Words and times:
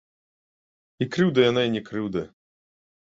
І 1.05 1.07
крыўда 1.15 1.39
яна 1.49 1.61
і 1.67 1.73
не 1.75 1.81
крыўда. 1.91 2.21